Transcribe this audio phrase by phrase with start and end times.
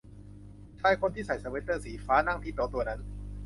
[0.81, 2.99] ชายคนที่ใส่สเวตเตอร์สีฟ้านั่งที่โต๊ะตัวนั้น